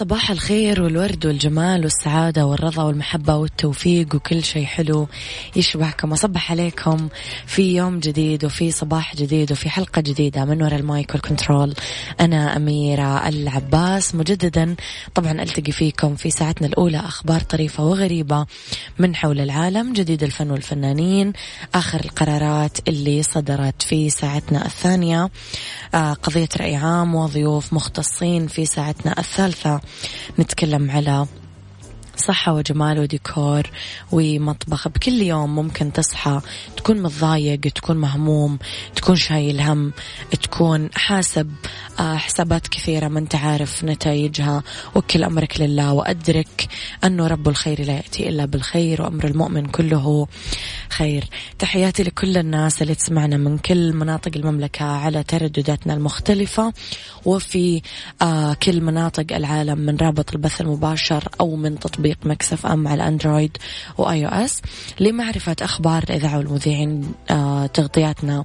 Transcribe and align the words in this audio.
صباح 0.00 0.30
الخير 0.30 0.82
والورد 0.82 1.26
والجمال 1.26 1.84
والسعادة 1.84 2.46
والرضا 2.46 2.82
والمحبة 2.82 3.36
والتوفيق 3.36 4.14
وكل 4.14 4.44
شيء 4.44 4.64
حلو 4.64 5.08
يشبهكم 5.56 6.12
أصبح 6.12 6.50
عليكم 6.50 7.08
في 7.46 7.76
يوم 7.76 8.00
جديد 8.00 8.44
وفي 8.44 8.70
صباح 8.70 9.16
جديد 9.16 9.52
وفي 9.52 9.70
حلقة 9.70 10.00
جديدة 10.00 10.44
من 10.44 10.62
وراء 10.62 10.80
المايك 10.80 11.14
والكنترول. 11.14 11.74
أنا 12.20 12.56
أميرة 12.56 13.28
العباس. 13.28 14.14
مجددا 14.14 14.76
طبعا 15.14 15.32
ألتقي 15.32 15.72
فيكم 15.72 16.16
في 16.16 16.30
ساعتنا 16.30 16.66
الأولى 16.68 16.98
أخبار 16.98 17.40
طريفة 17.40 17.84
وغريبة 17.84 18.46
من 18.98 19.16
حول 19.16 19.40
العالم 19.40 19.92
جديد 19.92 20.22
الفن 20.22 20.50
والفنانين 20.50 21.32
آخر 21.74 22.00
القرارات 22.04 22.88
اللي 22.88 23.22
صدرت 23.22 23.82
في 23.82 24.10
ساعتنا 24.10 24.66
الثانية. 24.66 25.30
آه، 25.94 26.12
قضية 26.12 26.48
رأي 26.60 26.76
عام 26.76 27.14
وضيوف 27.14 27.72
مختصين 27.72 28.46
في 28.46 28.66
ساعتنا 28.66 29.18
الثالثة. 29.18 29.80
نتكلم 30.38 30.90
على 30.90 31.26
صحة 32.20 32.52
وجمال 32.52 32.98
وديكور 32.98 33.62
ومطبخ. 34.12 34.88
بكل 34.88 35.22
يوم 35.22 35.54
ممكن 35.54 35.92
تصحى 35.92 36.40
تكون 36.76 37.02
متضايق 37.02 37.60
تكون 37.60 37.96
مهموم 37.96 38.58
تكون 38.96 39.16
شايل 39.16 39.60
هم 39.60 39.92
تكون 40.42 40.90
حاسب 40.94 41.50
آه، 42.00 42.16
حسابات 42.16 42.68
كثيرة 42.68 43.08
ما 43.08 43.18
انت 43.18 43.34
عارف 43.34 43.84
نتائجها. 43.84 44.62
وكل 44.94 45.24
أمرك 45.24 45.60
لله 45.60 45.92
وأدرك 45.92 46.68
أنه 47.04 47.26
رب 47.26 47.48
الخير 47.48 47.84
لا 47.84 47.92
يأتي 47.92 48.28
إلا 48.28 48.44
بالخير 48.44 49.02
وأمر 49.02 49.24
المؤمن 49.24 49.66
كله 49.66 50.26
خير. 50.88 51.24
تحياتي 51.58 52.02
لكل 52.02 52.36
الناس 52.36 52.82
اللي 52.82 52.94
تسمعنا 52.94 53.36
من 53.36 53.58
كل 53.58 53.92
مناطق 53.92 54.30
المملكة 54.36 54.84
على 54.84 55.22
تردداتنا 55.22 55.94
المختلفة 55.94 56.72
وفي 57.24 57.82
آه 58.22 58.54
كل 58.54 58.80
مناطق 58.80 59.36
العالم 59.36 59.78
من 59.78 59.96
رابط 59.96 60.32
البث 60.32 60.60
المباشر 60.60 61.28
أو 61.40 61.56
من 61.56 61.78
تطبيق 61.78 62.09
Mix 62.24 62.66
FM 62.66 62.88
على 62.88 63.02
الأندرويد 63.02 63.56
و 63.98 64.26
iOS 64.26 64.62
لمعرفة 65.00 65.56
أخبار 65.62 66.02
الإذاعة 66.02 66.38
والمذيعين 66.38 67.12
آه 67.30 67.66
تغطياتنا 67.66 68.44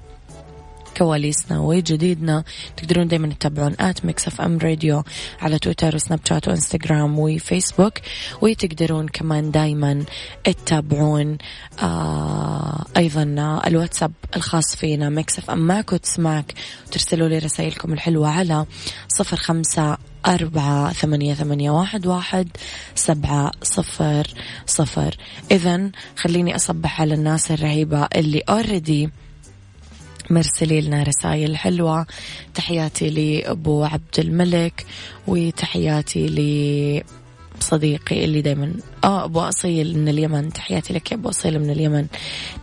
كواليسنا 0.97 1.59
وجديدنا. 1.59 2.43
تقدرون 2.77 3.07
دايما 3.07 3.33
تتابعون 3.33 3.75
at 3.79 4.05
Mix 4.05 4.27
FM 4.27 4.57
Radio 4.57 5.03
على 5.41 5.59
تويتر 5.59 5.95
وسناب 5.95 6.19
شات 6.29 6.47
وإنستغرام 6.47 7.19
وفيسبوك. 7.19 7.93
وتقدرون 8.41 9.07
كمان 9.07 9.51
دايما 9.51 10.03
تتابعون 10.43 11.37
آه 11.81 12.85
أيضا 12.97 13.23
الواتساب 13.67 14.11
الخاص 14.35 14.75
فينا 14.75 15.09
Mix 15.09 15.39
FM 15.39 15.59
معك 15.59 15.93
وتسمعك 15.93 16.53
وترسلوا 16.87 17.27
لي 17.27 17.37
رسائلكم 17.37 17.93
الحلوة 17.93 18.29
على 18.29 18.65
صفر 19.07 19.37
خمسة 19.37 19.97
أربعة 20.27 20.93
ثمانية, 20.93 21.33
ثمانية 21.33 21.71
واحد, 21.71 22.07
واحد 22.07 22.47
سبعة 22.95 23.51
صفر 23.63 24.27
صفر. 24.65 25.17
إذا 25.51 25.91
خليني 26.15 26.55
أصبح 26.55 27.01
على 27.01 27.13
الناس 27.13 27.51
الرهيبة 27.51 28.07
اللي 28.15 28.39
already 28.39 29.09
مرسلي 30.29 30.81
لنا 30.81 31.03
رسائل 31.03 31.57
حلوة. 31.57 32.05
تحياتي 32.55 33.09
لأبو 33.09 33.83
عبد 33.83 34.19
الملك 34.19 34.85
وتحياتي 35.27 36.27
ل 36.27 37.03
صديقي 37.59 38.25
اللي 38.25 38.41
دايما 38.41 38.71
آه 39.03 39.25
أبو 39.25 39.39
أصيل 39.39 39.97
من 39.97 40.07
اليمن. 40.09 40.53
تحياتي 40.53 40.93
لك 40.93 41.11
يا 41.11 41.17
أبو 41.17 41.29
أصيل 41.29 41.59
من 41.59 41.69
اليمن. 41.69 42.07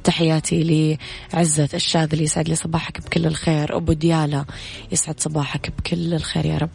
تحياتي 0.05 0.99
لعزة 1.35 1.69
الشاذلي 1.75 2.25
يسعد 2.25 2.49
لي 2.49 2.55
صباحك 2.55 3.01
بكل 3.01 3.27
الخير. 3.27 3.77
أبو 3.77 3.93
ديالا 3.93 4.45
يسعد 4.93 5.21
صباحك 5.21 5.73
بكل 5.79 6.15
الخير 6.15 6.47
يا 6.47 6.59
رب. 6.59 6.71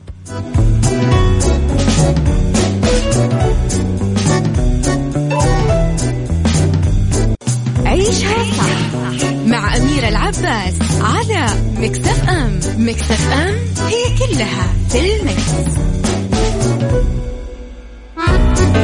عيشها 7.85 8.43
صح 8.57 9.27
مع 9.45 9.77
أميرة 9.77 10.07
العباس 10.07 10.73
على 11.01 11.47
مكتف 11.79 12.29
أم. 12.29 12.59
مكتف 12.77 13.31
أم 13.31 13.55
هي 13.87 14.17
كلها 14.19 14.73
في 14.89 15.15
المكس. 15.15 15.77
Thank 18.27 18.59
you. 18.59 18.76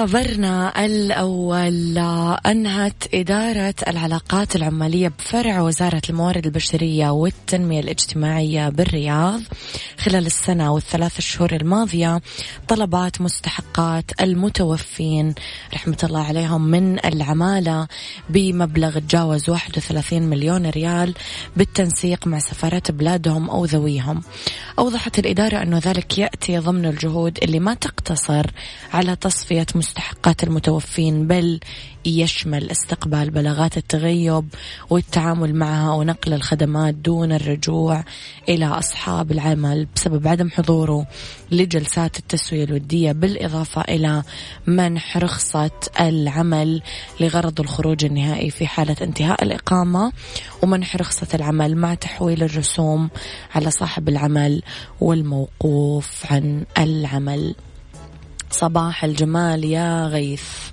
خبرنا 0.00 0.84
الأول 0.84 1.98
أنهت 2.46 3.14
إدارة 3.14 3.74
العلاقات 3.88 4.56
العمالية 4.56 5.08
بفرع 5.08 5.60
وزارة 5.60 6.02
الموارد 6.10 6.46
البشرية 6.46 7.10
والتنمية 7.10 7.80
الاجتماعية 7.80 8.68
بالرياض. 8.68 9.40
خلال 10.00 10.26
السنة 10.26 10.72
والثلاث 10.72 11.20
شهور 11.20 11.52
الماضية 11.52 12.20
طلبات 12.68 13.20
مستحقات 13.20 14.04
المتوفين 14.20 15.34
رحمة 15.74 15.96
الله 16.04 16.26
عليهم 16.26 16.62
من 16.62 17.04
العمالة 17.04 17.88
بمبلغ 18.30 18.98
تجاوز 18.98 19.50
31 19.50 20.22
مليون 20.22 20.66
ريال 20.66 21.14
بالتنسيق 21.56 22.26
مع 22.26 22.38
سفارات 22.38 22.90
بلادهم 22.90 23.50
أو 23.50 23.64
ذويهم. 23.64 24.22
أوضحت 24.78 25.18
الإدارة 25.18 25.62
أنه 25.62 25.78
ذلك 25.78 26.18
يأتي 26.18 26.58
ضمن 26.58 26.86
الجهود 26.86 27.38
اللي 27.42 27.60
ما 27.60 27.74
تقتصر 27.74 28.46
على 28.92 29.16
تصفية 29.16 29.66
مستحقات 29.74 30.44
المتوفين 30.44 31.26
بل 31.26 31.60
يشمل 32.04 32.70
استقبال 32.70 33.30
بلاغات 33.30 33.76
التغيب 33.76 34.48
والتعامل 34.90 35.54
معها 35.54 35.92
ونقل 35.92 36.34
الخدمات 36.34 36.94
دون 36.94 37.32
الرجوع 37.32 38.04
إلى 38.48 38.66
أصحاب 38.66 39.32
العمل. 39.32 39.86
بسبب 39.96 40.28
عدم 40.28 40.50
حضوره 40.50 41.06
لجلسات 41.50 42.18
التسوية 42.18 42.64
الودية 42.64 43.12
بالإضافة 43.12 43.80
إلى 43.80 44.22
منح 44.66 45.16
رخصة 45.16 45.70
العمل 46.00 46.82
لغرض 47.20 47.60
الخروج 47.60 48.04
النهائي 48.04 48.50
في 48.50 48.66
حالة 48.66 48.96
انتهاء 49.02 49.44
الإقامة 49.44 50.12
ومنح 50.62 50.96
رخصة 50.96 51.28
العمل 51.34 51.76
مع 51.76 51.94
تحويل 51.94 52.42
الرسوم 52.42 53.10
على 53.54 53.70
صاحب 53.70 54.08
العمل 54.08 54.62
والموقوف 55.00 56.32
عن 56.32 56.64
العمل. 56.78 57.54
صباح 58.50 59.04
الجمال 59.04 59.64
يا 59.64 60.06
غيث. 60.06 60.70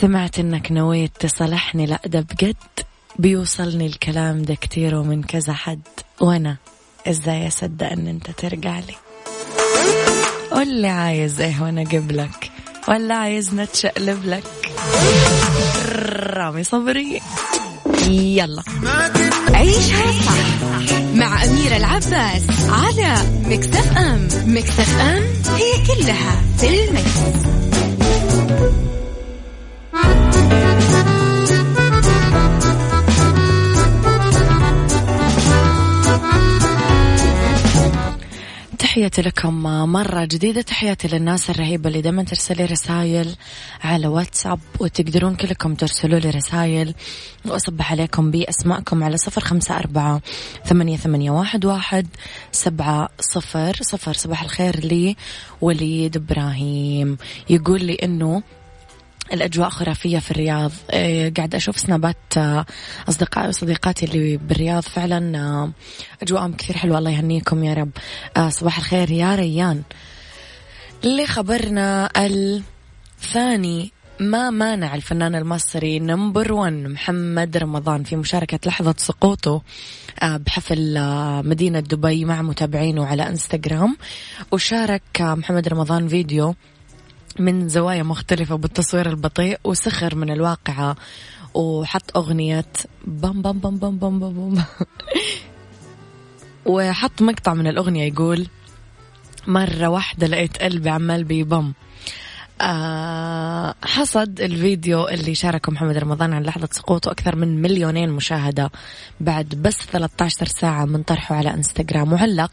سمعت 0.00 0.38
إنك 0.38 0.72
نويت 0.72 1.10
تصلحني. 1.20 1.86
لا 1.86 2.00
ده 2.06 2.20
بجد 2.20 2.56
بيوصلني 3.18 3.86
الكلام 3.86 4.42
ده 4.42 4.54
كتير 4.54 4.94
ومن 4.94 5.22
كذا 5.22 5.52
حد. 5.52 5.80
وأنا 6.20 6.56
إزاي 7.06 7.48
أصدق 7.48 7.86
إن 7.86 8.06
أنت 8.06 8.30
ترجع 8.30 8.78
لي؟ 8.78 8.94
قول 10.50 10.68
لي 10.68 10.88
عايز 10.88 11.40
إيه 11.40 11.62
وأنا 11.62 11.80
أجيب 11.80 12.12
لك؟ 12.12 12.50
ولا 12.88 13.14
عايز 13.14 13.54
نتشقلب 13.54 14.24
لك؟ 14.24 14.44
رامي 16.36 16.64
صبري. 16.64 17.20
يلا. 18.08 18.62
عيشها 19.54 20.12
صح 20.12 20.98
مع 21.14 21.44
أميرة 21.44 21.76
العباس 21.76 22.42
على 22.68 23.16
مكتف 23.44 23.96
أم. 23.98 24.28
مكتف 24.46 25.00
أم 25.00 25.22
هي 25.54 25.86
كلها 25.86 26.42
في 26.58 26.84
المكس. 26.84 27.38
تحياتي 38.78 39.22
لكم 39.22 39.62
مرة 39.92 40.24
جديدة 40.24 40.60
تحياتي 40.60 41.08
للناس 41.08 41.50
الرهيبة 41.50 41.88
اللي 41.88 42.00
دائما 42.00 42.22
ترسلي 42.22 42.64
رسائل 42.64 43.36
على 43.84 44.06
واتساب 44.06 44.58
وتقدرون 44.80 45.34
كلكم 45.36 45.74
ترسلوا 45.74 46.18
لي 46.18 46.30
رسائل. 46.30 46.94
وأصبح 47.44 47.92
عليكم 47.92 48.30
بأسماءكم 48.30 49.04
على 49.04 49.16
صفر 49.16 49.40
خمسة 49.40 49.76
أربعة 49.76 50.20
ثمانية, 50.66 50.96
ثمانية 50.96 51.30
واحد, 51.30 51.64
واحد 51.64 52.06
سبعة 52.52 53.08
صفر 53.20 53.76
صفر 53.80 54.12
صباح 54.12 54.42
الخير 54.42 54.80
لي 54.80 55.16
وليد 55.60 56.16
إبراهيم. 56.16 57.16
يقول 57.50 57.84
لي 57.84 57.94
إنه 57.94 58.42
الأجواء 59.32 59.68
خرافية 59.68 60.18
في 60.18 60.30
الرياض. 60.30 60.72
إيه، 60.92 61.34
قاعد 61.34 61.54
أشوف 61.54 61.78
سنابات 61.78 62.16
آه، 62.36 62.66
أصدقائي 63.08 63.48
وصديقاتي 63.48 64.06
اللي 64.06 64.36
بالرياض 64.36 64.82
فعلا 64.82 65.38
آه، 65.38 65.70
أجواءهم 66.22 66.52
كثير 66.52 66.76
حلوة. 66.76 66.98
الله 66.98 67.10
يهنيكم 67.10 67.64
يا 67.64 67.74
رب. 67.74 67.90
آه، 68.36 68.48
صباح 68.48 68.78
الخير 68.78 69.10
يا 69.10 69.34
ريان. 69.34 69.82
اللي 71.04 71.26
خبرنا 71.26 72.10
الثاني 72.16 73.92
ما 74.20 74.50
مانع 74.50 74.94
الفنان 74.94 75.34
المصري 75.34 75.98
نمبر 75.98 76.52
ون 76.52 76.88
محمد 76.88 77.56
رمضان 77.56 78.02
في 78.02 78.16
مشاركة 78.16 78.58
لحظة 78.66 78.94
سقوطه 78.98 79.62
بحفل 80.22 80.94
مدينة 81.44 81.80
دبي 81.80 82.24
مع 82.24 82.42
متابعينه 82.42 83.06
على 83.06 83.28
إنستغرام 83.28 83.96
وشارك 84.52 85.02
محمد 85.20 85.68
رمضان 85.68 86.08
فيديو 86.08 86.54
من 87.40 87.68
زوايا 87.68 88.02
مختلفة 88.02 88.56
بالتصوير 88.56 89.08
البطيء 89.08 89.58
وسخر 89.64 90.14
من 90.14 90.30
الواقعة 90.30 90.96
وحط 91.54 92.16
أغنية 92.16 92.64
بام 93.04 93.42
بام 93.42 93.58
بام 93.58 93.76
بام 93.76 93.98
بام 93.98 94.18
بام, 94.18 94.54
بام. 94.54 94.64
وحط 96.66 97.22
مقطع 97.22 97.54
من 97.54 97.66
الأغنية 97.66 98.12
يقول 98.12 98.46
مرة 99.46 99.88
واحدة 99.88 100.26
لقيت 100.26 100.62
قلبي 100.62 100.90
عمال 100.90 101.24
بيبم. 101.24 101.72
آه 102.60 103.74
حصد 103.84 104.40
الفيديو 104.40 105.08
اللي 105.08 105.34
شاركه 105.34 105.72
محمد 105.72 105.96
رمضان 105.96 106.32
عن 106.32 106.42
لحظة 106.42 106.68
سقوطه 106.72 107.10
أكثر 107.10 107.36
من 107.36 107.62
مليونين 107.62 108.10
مشاهدة 108.10 108.70
بعد 109.20 109.48
بس 109.48 109.76
13 109.76 110.46
ساعة 110.46 110.84
من 110.84 111.02
طرحه 111.02 111.34
على 111.34 111.54
إنستغرام. 111.54 112.12
وعلق 112.12 112.52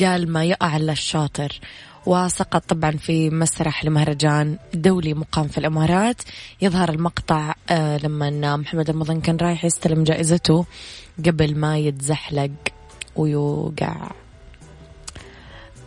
قال 0.00 0.32
ما 0.32 0.44
يقع 0.44 0.76
إلا 0.76 0.92
الشاطر. 0.92 1.60
وسقط 2.08 2.64
طبعا 2.68 2.90
في 2.90 3.30
مسرح 3.30 3.84
لمهرجان 3.84 4.58
دولي 4.74 5.14
مقام 5.14 5.48
في 5.48 5.58
الإمارات. 5.58 6.22
يظهر 6.62 6.88
المقطع 6.88 7.54
آه، 7.70 7.98
لما 7.98 8.56
محمد 8.56 8.90
رمضان 8.90 9.20
كان 9.20 9.36
رايح 9.36 9.64
يستلم 9.64 10.04
جائزته 10.04 10.64
قبل 11.26 11.58
ما 11.58 11.78
يتزحلق 11.78 12.50
ويوقع. 13.16 14.10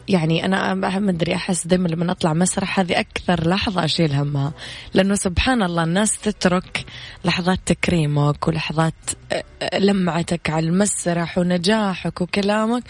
يعني 0.08 0.46
أنا 0.46 0.74
ما 0.74 1.10
أدري 1.10 1.36
أحس 1.36 1.68
دائما 1.68 1.88
لما 1.88 2.12
أطلع 2.12 2.34
مسرح 2.34 2.80
هذه 2.80 3.00
أكثر 3.00 3.50
لحظة 3.50 3.86
أشيل 3.86 4.14
همها. 4.14 4.54
لأنه 4.94 5.16
سبحان 5.16 5.64
الله 5.64 5.84
الناس 5.84 6.20
تترك 6.20 6.86
لحظات 7.26 7.60
تكريمك 7.66 8.48
ولحظات 8.48 8.94
آه، 9.32 9.80
لمعتك 9.80 10.50
على 10.50 10.68
المسرح 10.68 11.38
ونجاحك 11.38 12.22
وكلامك. 12.22 12.84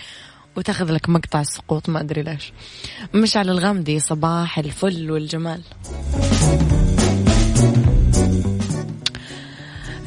وتاخذ 0.56 0.92
لك 0.92 1.10
مقطع 1.10 1.42
السقوط 1.42 1.90
ما 1.90 2.02
أدري 2.02 2.22
ليش. 2.22 2.54
مشعل 3.14 3.50
الغامدي 3.50 4.00
صباح 4.00 4.60
الفل 4.60 5.12
والجمال. 5.12 5.62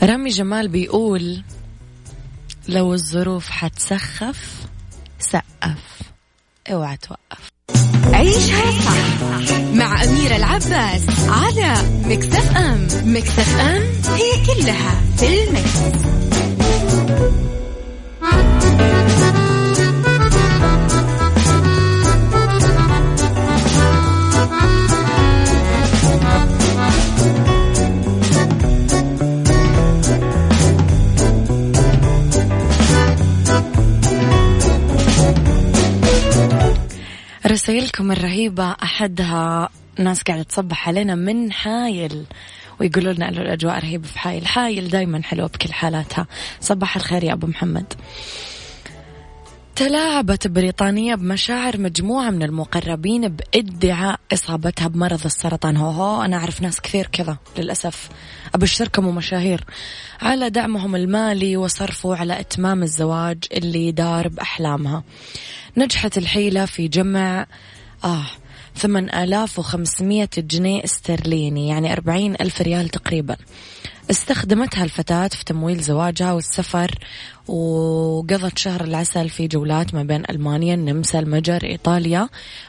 رامي 0.02 0.30
جمال 0.30 0.68
بيقول 0.68 1.42
لو 2.68 2.94
الظروف 2.94 3.50
حتسخف 3.50 4.66
سقف. 5.18 6.00
اوعى 6.68 6.96
توقف. 6.96 7.50
عيشها 8.12 8.70
صح 8.80 9.58
مع 9.74 10.04
أميرة 10.04 10.36
العباس 10.36 11.28
على 11.28 11.74
مكتف 12.04 12.56
أم. 12.56 12.88
مكتف 13.04 13.60
أم 13.60 13.82
هي 14.14 14.46
كلها 14.46 15.00
في 15.16 15.44
المكس. 15.44 15.78
رسائلكم 37.54 38.12
الرهيبة 38.12 38.70
أحدها 38.82 39.68
ناس 39.98 40.22
قاعدة 40.22 40.42
تصبح 40.42 40.88
علينا 40.88 41.14
من 41.14 41.52
حايل 41.52 42.24
ويقولوا 42.80 43.12
لنا 43.12 43.28
الأجواء 43.28 43.78
رهيبة 43.78 44.08
في 44.08 44.18
حايل. 44.18 44.46
حايل 44.46 44.88
دايما 44.88 45.22
حلوة 45.22 45.46
بكل 45.46 45.72
حالاتها. 45.72 46.26
صباح 46.60 46.96
الخير 46.96 47.24
يا 47.24 47.32
أبو 47.32 47.46
محمد. 47.46 47.92
تلاعبت 49.76 50.46
بريطانيا 50.46 51.14
بمشاعر 51.14 51.80
مجموعة 51.80 52.30
من 52.30 52.42
المقربين 52.42 53.28
بادعاء 53.28 54.20
إصابتها 54.32 54.88
بمرض 54.88 55.24
السرطان. 55.24 55.76
هو 55.76 55.90
هو 55.90 56.22
أنا 56.22 56.36
أعرف 56.36 56.62
ناس 56.62 56.80
كثير 56.80 57.06
كذا 57.06 57.36
للأسف. 57.58 58.08
أبشركم 58.54 59.06
ومشاهير 59.06 59.64
على 60.22 60.50
دعمهم 60.50 60.96
المالي 60.96 61.56
وصرفه 61.56 62.16
على 62.16 62.40
إتمام 62.40 62.82
الزواج 62.82 63.44
اللي 63.52 63.92
دار 63.92 64.28
بأحلامها. 64.28 65.02
نجحت 65.76 66.18
الحيلة 66.18 66.64
في 66.66 66.88
جمع 66.88 67.46
آه 68.04 68.26
ثمان 68.76 69.14
آلاف 69.14 69.58
وخمسمية 69.58 70.30
جنيه 70.38 70.84
استرليني 70.84 71.68
يعني 71.68 71.92
أربعين 71.92 72.34
ألف 72.40 72.62
ريال 72.62 72.88
تقريبا. 72.88 73.36
استخدمتها 74.10 74.84
الفتاة 74.84 75.28
في 75.28 75.44
تمويل 75.44 75.80
زواجها 75.80 76.32
والسفر 76.32 76.98
وقضت 77.48 78.58
شهر 78.58 78.84
العسل 78.84 79.28
في 79.28 79.46
جولات 79.46 79.94
ما 79.94 80.02
بين 80.02 80.22
ألمانيا 80.30 80.74
النمسا 80.74 81.18
المجر 81.18 81.64
إيطاليا. 81.64 82.28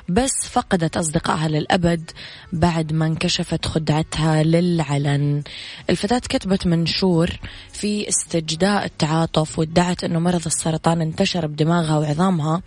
بس 0.10 0.32
فقدت 0.52 0.98
أصدقائها 0.98 1.48
للأبد 1.48 2.12
بعد 2.54 2.94
ما 2.94 3.06
انكشفت 3.06 3.66
خدعتها 3.66 4.44
للعلن. 4.44 5.44
الفتاة 5.90 6.20
كتبت 6.20 6.68
منشور 6.68 7.40
في 7.74 8.10
استجداء 8.10 8.86
التعاطف 8.86 9.60
وادعت 9.60 10.04
أنه 10.04 10.20
مرض 10.20 10.46
السرطان 10.46 11.02
انتشر 11.02 11.48
بدماغها 11.48 11.98
وعظامها. 11.98 12.62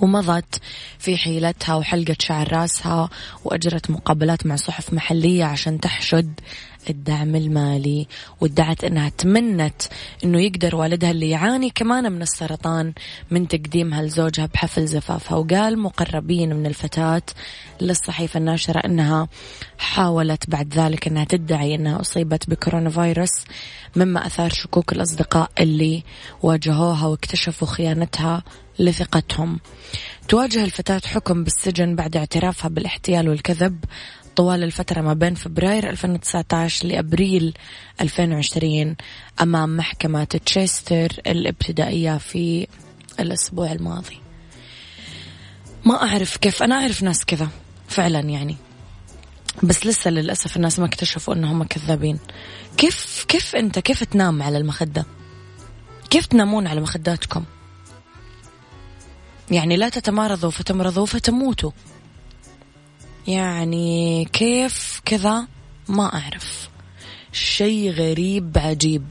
ومضت 0.00 0.60
في 0.98 1.16
حيلتها 1.16 1.74
وحلقت 1.74 2.22
شعر 2.22 2.52
راسها 2.52 3.10
وأجرت 3.44 3.90
مقابلات 3.90 4.46
مع 4.46 4.56
صحف 4.56 4.92
محلية 4.92 5.44
عشان 5.44 5.80
تحشد 5.80 6.40
الدعم 6.90 7.36
المالي 7.36 8.06
وادعت 8.40 8.84
أنها 8.84 9.08
تمنت 9.08 9.82
أنه 10.24 10.40
يقدر 10.40 10.76
والدها 10.76 11.10
اللي 11.10 11.30
يعاني 11.30 11.70
كمان 11.70 12.12
من 12.12 12.22
السرطان 12.22 12.92
من 13.30 13.48
تقديمها 13.48 14.02
لزوجها 14.02 14.46
بحفل 14.46 14.86
زفافها. 14.86 15.38
وقال 15.38 15.78
مقربين 15.78 16.56
من 16.56 16.66
الفتاة 16.66 17.22
للصحيفة 17.80 18.38
الناشرة 18.38 18.78
أنها 18.78 19.28
حاولت 19.78 20.50
بعد 20.50 20.74
ذلك 20.74 21.06
أنها 21.06 21.24
تدعي 21.24 21.74
أنها 21.74 22.00
أصيبت 22.00 22.50
بكورونا 22.50 22.90
فيروس 22.90 23.44
مما 23.96 24.26
أثار 24.26 24.50
شكوك 24.50 24.92
الأصدقاء 24.92 25.50
اللي 25.60 26.02
واجهوها 26.42 27.06
واكتشفوا 27.06 27.68
خيانتها 27.68 28.42
لثقتهم. 28.78 29.60
تواجه 30.28 30.64
الفتاة 30.64 31.00
حكم 31.06 31.44
بالسجن 31.44 31.96
بعد 31.96 32.16
اعترافها 32.16 32.68
بالاحتيال 32.68 33.28
والكذب 33.28 33.84
طوال 34.38 34.64
الفترة 34.64 35.00
ما 35.00 35.14
بين 35.14 35.34
فبراير 35.34 35.90
2019 35.90 36.86
لأبريل 36.86 37.54
2020 38.00 38.96
أمام 39.42 39.76
محكمة 39.76 40.24
تشيستر 40.24 41.12
الإبتدائية 41.26 42.18
في 42.18 42.66
الأسبوع 43.20 43.72
الماضي. 43.72 44.20
ما 45.84 46.02
أعرف 46.02 46.36
كيف 46.36 46.62
أنا 46.62 46.74
أعرف 46.74 47.02
ناس 47.02 47.24
كذا 47.24 47.48
فعلا 47.88 48.20
يعني. 48.20 48.56
بس 49.62 49.86
لسه 49.86 50.10
للأسف 50.10 50.56
الناس 50.56 50.78
ما 50.78 50.86
اكتشفوا 50.86 51.34
أنهم 51.34 51.64
كذابين 51.64 52.18
كيف 52.76 53.24
كيف 53.28 53.56
أنت 53.56 53.78
كيف 53.78 54.04
تنام 54.04 54.42
على 54.42 54.58
المخدة؟ 54.58 55.06
كيف 56.10 56.26
تنامون 56.26 56.66
على 56.66 56.80
مخداتكم؟ 56.80 57.44
يعني 59.50 59.76
لا 59.76 59.88
تتمارضوا 59.88 60.50
فتمرضوا 60.50 61.06
فتموتوا. 61.06 61.70
يعني 63.28 64.24
كيف 64.32 65.00
كذا؟ 65.04 65.46
ما 65.88 66.14
أعرف. 66.14 66.68
شيء 67.32 67.90
غريب 67.90 68.58
عجيب. 68.58 69.02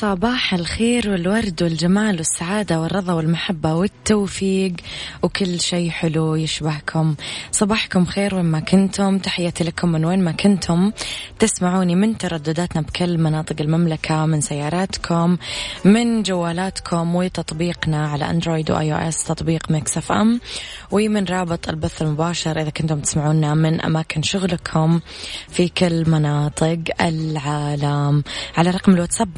صباح 0.00 0.54
الخير 0.54 1.10
والورد 1.10 1.62
والجمال 1.62 2.16
والسعادة 2.16 2.80
والرضا 2.80 3.12
والمحبة 3.12 3.74
والتوفيق 3.74 4.72
وكل 5.22 5.60
شيء 5.60 5.90
حلو 5.90 6.34
يشبهكم. 6.34 7.14
صباحكم 7.52 8.04
خير 8.04 8.34
وين 8.34 8.44
ما 8.44 8.60
كنتم. 8.60 9.18
تحياتي 9.18 9.64
لكم 9.64 9.92
من 9.92 10.04
وين 10.04 10.24
ما 10.24 10.32
كنتم. 10.32 10.92
تسمعوني 11.38 11.94
من 11.94 12.18
تردداتنا 12.18 12.82
بكل 12.82 13.18
مناطق 13.18 13.56
المملكة 13.60 14.26
من 14.26 14.40
سياراتكم 14.40 15.36
من 15.84 16.22
جوالاتكم 16.22 17.14
وتطبيقنا 17.14 18.08
على 18.08 18.30
أندرويد 18.30 18.70
و 18.70 18.92
iOS 18.92 19.24
تطبيق 19.24 19.70
Mix 19.70 19.96
FM 19.96 20.40
ومن 20.90 21.24
رابط 21.24 21.68
البث 21.68 22.02
المباشر 22.02 22.60
إذا 22.60 22.70
كنتم 22.70 23.00
تسمعونا 23.00 23.54
من 23.54 23.80
أماكن 23.80 24.22
شغلكم 24.22 25.00
في 25.48 25.68
كل 25.68 26.10
مناطق 26.10 26.78
العالم. 27.00 28.22
على 28.56 28.70
رقم 28.70 28.94
الواتساب 28.94 29.28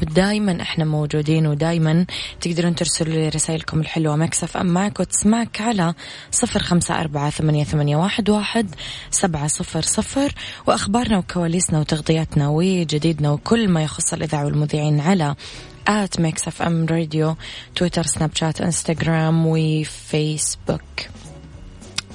إحنا 0.51 0.85
موجودين 0.85 1.47
ودائما 1.47 2.05
تقدرون 2.41 2.75
ترسلوا 2.75 3.13
لي 3.13 3.29
رسائلكم 3.29 3.79
الحلوة 3.79 4.15
Mix 4.15 4.57
FM 4.57 4.65
معك 4.65 4.99
وتسمعك 4.99 5.61
على 5.61 5.93
صفر 6.31 6.59
خمسة 6.59 7.01
أربعة 7.01 7.29
ثمانية, 7.29 7.63
ثمانية 7.63 7.95
واحد, 7.95 8.29
واحد 8.29 8.75
سبعة 9.11 9.47
صفر 9.47 9.81
صفر. 9.81 10.35
وأخبارنا 10.67 11.17
وكواليسنا 11.17 11.79
وتغطياتنا 11.79 12.49
وجديدنا 12.49 13.31
وكل 13.31 13.69
ما 13.69 13.83
يخص 13.83 14.13
الإذاعة 14.13 14.45
والمذيعين 14.45 14.99
على 14.99 15.35
at 15.87 16.19
Mix 16.19 16.47
FM 16.47 16.85
Radio 16.85 17.35
تويتر 17.75 18.03
سناب 18.03 18.35
شات 18.35 18.61
إنستغرام 18.61 19.45
وفيسبوك. 19.47 20.81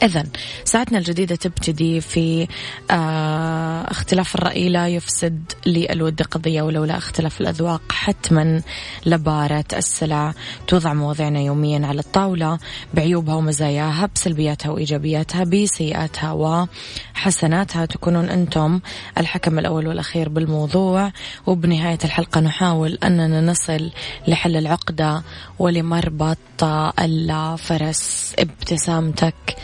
إذا 0.02 0.24
ساعتنا 0.64 0.98
الجديدة 0.98 1.36
تبتدي 1.36 2.00
في 2.00 2.48
آه 2.90 3.90
اختلاف 3.90 4.34
الرأي 4.34 4.68
لا 4.68 4.88
يفسد 4.88 5.52
للود 5.66 6.22
قضية 6.22 6.62
ولولا 6.62 6.96
اختلاف 6.96 7.40
الأذواق 7.40 7.82
حتما 7.92 8.62
لبارة 9.06 9.64
السلع 9.76 10.34
توضع 10.66 10.94
مواضيعنا 10.94 11.40
يوميا 11.40 11.86
على 11.86 12.00
الطاولة 12.00 12.58
بعيوبها 12.94 13.34
ومزاياها 13.34 14.08
بسلبياتها 14.14 14.70
وإيجابياتها 14.70 15.44
بسيئاتها 15.44 16.32
وحسناتها. 16.32 17.86
تكونون 17.86 18.28
أنتم 18.28 18.80
الحكم 19.18 19.58
الأول 19.58 19.86
والأخير 19.86 20.28
بالموضوع 20.28 21.12
وبنهاية 21.46 21.98
الحلقة 22.04 22.40
نحاول 22.40 22.98
أننا 23.04 23.40
نصل 23.40 23.90
لحل 24.28 24.56
العقدة 24.56 25.22
ولمربط 25.58 26.64
الفرس 26.98 28.34
ابتسامتك 28.38 29.56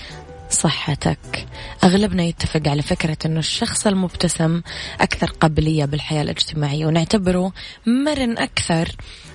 صحتك. 0.53 1.47
أغلبنا 1.85 2.23
يتفق 2.23 2.69
على 2.69 2.83
فكرة 2.83 3.17
أنه 3.27 3.39
الشخص 3.39 3.87
المبتسم 3.87 4.63
أكثر 5.01 5.27
قابلية 5.27 5.85
بالحياة 5.85 6.23
الاجتماعية 6.23 6.87
ونعتبره 6.87 7.53
مرن 7.87 8.39
أكثر 8.39 8.89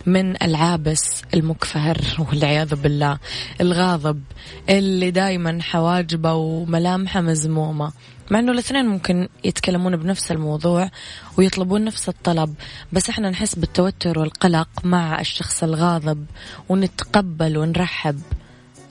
من 0.05 0.43
العابس 0.43 1.21
المكفهر 1.33 1.97
والعياذ 2.19 2.75
بالله 2.75 3.17
الغاضب 3.61 4.23
اللي 4.69 5.11
دايما 5.11 5.61
حواجبه 5.61 6.33
وملامحه 6.33 7.21
مزمومة. 7.21 7.91
مع 8.31 8.39
إنه 8.39 8.51
الاثنين 8.51 8.85
ممكن 8.85 9.27
يتكلمون 9.43 9.95
بنفس 9.95 10.31
الموضوع 10.31 10.89
ويطلبون 11.37 11.83
نفس 11.83 12.09
الطلب 12.09 12.55
بس 12.93 13.09
إحنا 13.09 13.29
نحس 13.29 13.55
بالتوتر 13.55 14.19
والقلق 14.19 14.69
مع 14.83 15.19
الشخص 15.21 15.63
الغاضب 15.63 16.25
ونتقبل 16.69 17.57
ونرحب 17.57 18.21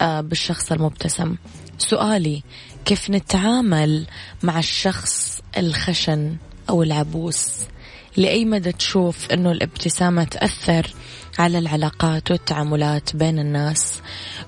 آه، 0.01 0.21
بالشخص 0.21 0.73
المبتسم. 0.73 1.37
سؤالي 1.79 2.43
كيف 2.85 3.11
نتعامل 3.11 4.07
مع 4.43 4.59
الشخص 4.59 5.41
الخشن 5.59 6.37
أو 6.71 6.83
العبوس؟ 6.83 7.53
لأي 8.17 8.45
مدى 8.45 8.73
تشوف 8.73 9.31
أنه 9.33 9.53
الابتسامة 9.53 10.25
تأثر 10.25 10.95
على 11.39 11.59
العلاقات 11.59 12.31
والتعاملات 12.31 13.17
بين 13.17 13.39
الناس؟ 13.39 14.01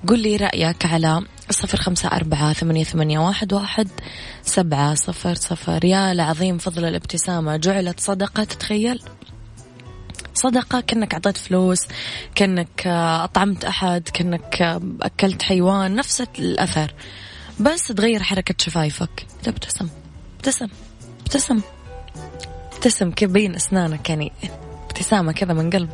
قل 0.07 0.19
لي 0.19 0.35
رأيك 0.35 0.85
على 0.85 1.21
صفر 1.49 1.77
خمسة 1.77 2.09
أربعة 2.09 2.53
ثمانية, 2.53 2.83
ثمانية 2.83 3.19
واحد, 3.19 3.53
واحد 3.53 3.87
سبعة 4.43 4.95
صفر 4.95 5.35
صفر. 5.35 5.85
يا 5.85 6.11
العظيم 6.11 6.57
فضل 6.57 6.85
الابتسامة. 6.85 7.57
جعلت 7.57 7.99
صدقة 7.99 8.43
تتخيل؟ 8.43 9.01
صدقة 10.39 10.79
كأنك 10.79 11.13
أعطيت 11.13 11.37
فلوس 11.37 11.79
كأنك 12.35 12.87
أطعمت 13.23 13.65
أحد 13.65 14.09
كأنك 14.13 14.81
أكلت 15.01 15.41
حيوان 15.41 15.95
نفس 15.95 16.21
الأثر. 16.39 16.93
بس 17.59 17.87
تغير 17.87 18.23
حركة 18.23 18.55
شفايفك. 18.57 19.27
تبتسم 19.43 19.89
ابتسم. 20.37 20.67
ابتسم. 21.21 21.61
ابتسم. 22.73 23.11
كيف 23.11 23.29
بين 23.29 23.55
أسنانك 23.55 24.09
يعني 24.09 24.31
ابتسامة 24.89 25.31
كذا 25.31 25.53
من 25.53 25.69
قلب. 25.69 25.89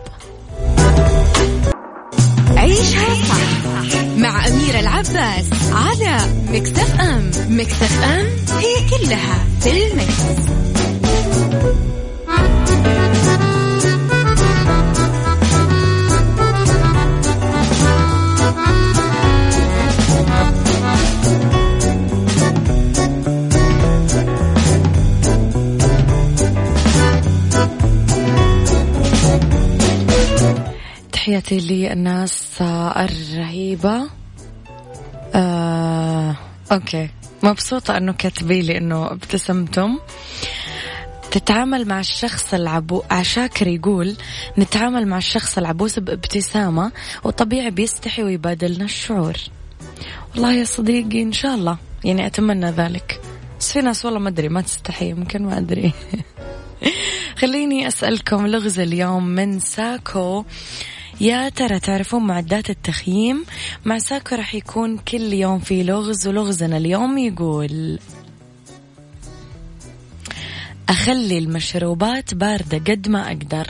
عيشها 2.58 3.16
صح 3.30 3.66
مع 4.18 4.48
أميرة 4.48 4.80
العباس 4.80 5.50
على 5.72 6.18
مكتف 6.52 7.00
أم. 7.00 7.32
مكتف 7.50 8.04
أم 8.04 8.28
هي 8.58 8.90
كلها 8.90 9.46
في 9.60 9.88
المكس. 9.88 10.22
تحياتي 31.26 31.60
للناس 31.60 32.62
الرهيبة. 32.62 34.10
آه، 35.36 36.36
أوكي. 36.72 37.10
مبسوطة 37.44 37.98
أنه 37.98 38.14
كاتبي 38.14 38.62
لي 38.62 38.78
أنه 38.78 39.12
ابتسمتم. 39.12 40.00
تتعامل 41.32 41.88
مع 41.88 42.00
الشخص 42.00 42.54
العبو 42.54 43.04
عشاكر 43.12 43.68
يقول 43.68 44.16
نتعامل 44.58 45.08
مع 45.08 45.18
الشخص 45.18 45.58
العبوس 45.58 46.00
بابتسامة 46.00 46.92
وطبيعي 47.24 47.72
بيستحي 47.72 48.24
ويبادلنا 48.24 48.86
الشعور. 48.86 49.38
والله 50.34 50.54
يا 50.54 50.64
صديقي 50.64 51.22
إن 51.22 51.32
شاء 51.32 51.56
الله. 51.56 51.78
يعني 52.04 52.26
أتمنى 52.26 52.72
ذلك. 52.72 53.22
بس 53.60 53.72
في 53.72 53.82
ناس 53.82 54.06
والله 54.06 54.20
ما 54.20 54.30
أدري 54.30 54.50
ما 54.50 54.62
تستحي 54.62 55.10
يمكن 55.10 55.44
ما 55.44 55.58
أدري. 55.58 55.94
خليني 57.42 57.88
أسألكم 57.88 58.48
لغز 58.48 58.80
اليوم 58.80 59.28
من 59.28 59.60
ساكو. 59.60 60.46
يا 61.22 61.50
ترى 61.50 61.80
تعرفون 61.80 62.28
معدات 62.28 62.70
التخييم؟ 62.70 63.46
مع 63.86 63.98
ساكو 63.98 64.36
راح 64.36 64.56
يكون 64.56 64.98
كل 64.98 65.34
يوم 65.34 65.60
في 65.60 65.84
لغز 65.84 66.28
ولغزنا 66.28 66.78
اليوم 66.78 67.18
يقول 67.18 68.00
أخلي 70.90 71.38
المشروبات 71.38 72.34
باردة 72.34 72.78
قد 72.78 73.08
ما 73.10 73.28
أقدر 73.28 73.68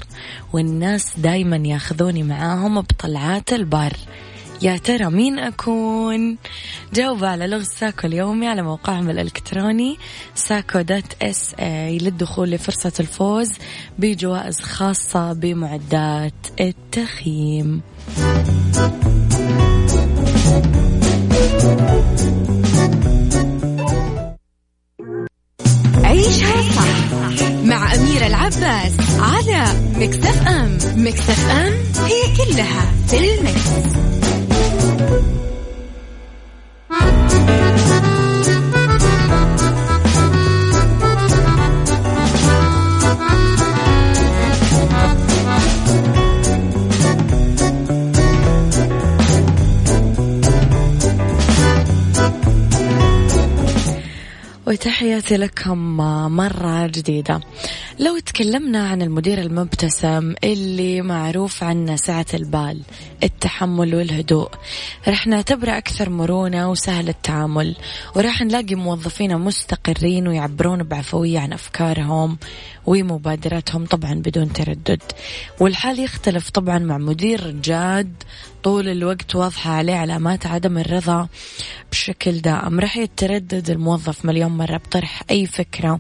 والناس 0.54 1.20
دايما 1.20 1.68
ياخذوني 1.68 2.24
معاهم 2.24 2.82
بطلعات 2.82 3.54
البر. 3.54 3.98
يا 4.62 4.78
ترى 4.78 5.06
مين 5.06 5.40
أكون؟ 5.40 6.38
جاوب 6.94 7.24
على 7.24 7.48
لغز 7.48 7.68
ساكو 7.68 8.08
اليومي 8.08 8.48
على 8.48 8.62
موقعهم 8.62 9.10
الإلكتروني 9.10 9.98
ساكو 10.36 10.82
dot 10.82 11.24
SA 11.24 11.98
للدخول 11.98 12.52
لفرصة 12.52 12.94
الفوز 13.00 13.52
بجوائز 14.00 14.60
خاصة 14.60 15.34
بمعدات 15.34 16.34
التخييم 16.60 17.82
عيشها 26.04 26.62
صح 26.76 27.50
مع 27.64 27.96
أميرة 27.96 28.28
العباس 28.28 28.94
على 29.20 29.66
Mix 29.98 30.48
FM 30.48 30.78
Mix 30.96 31.50
FM 31.50 31.74
هي 32.06 32.22
كلها 32.38 32.92
في 33.08 33.18
ال 33.18 33.39
Mix. 33.39 34.25
وتحياتي 54.68 55.38
لكم 55.38 55.98
مرة 56.36 56.88
جديدة. 56.88 57.42
لو 58.00 58.20
تكلمنا 58.20 58.88
عن 58.88 59.02
المدير 59.02 59.42
المبتسم 59.42 60.34
اللي 60.44 61.02
معروف 61.02 61.64
عنه 61.64 61.96
سعة 61.96 62.26
البال 62.34 62.82
التحمل 63.24 63.96
والهدوء. 63.96 64.50
رح 65.08 65.28
نعتبره 65.28 65.78
أكثر 65.78 66.10
مرونة 66.10 66.72
وسهل 66.72 67.10
التعامل 67.10 67.76
وراح 68.16 68.42
نلاقي 68.42 68.76
موظفين 68.76 69.38
مستقرين 69.38 70.28
ويعبرون 70.28 70.84
بعفوية 70.84 71.40
عن 71.40 71.54
أفكارهم. 71.54 72.38
ومبادراتهم 72.88 73.86
طبعا 73.86 74.14
بدون 74.14 74.54
تردد. 74.54 75.02
والحال 75.60 76.00
يختلف 76.00 76.50
طبعا 76.50 76.80
مع 76.80 76.98
مدير 76.98 77.52
جاد 77.52 78.14
طول 78.64 78.88
الوقت 78.88 79.36
واضحة 79.36 79.72
عليه 79.72 79.96
علامات 79.96 80.46
عدم 80.46 80.78
الرضا 80.78 81.28
بشكل 81.92 82.40
دائم. 82.42 82.80
راح 82.80 82.98
يتردد 82.98 83.70
الموظف 83.70 84.26
مليون 84.26 84.52
مرة 84.52 84.78
بطرح 84.78 85.24
أي 85.32 85.46
فكرة 85.46 86.00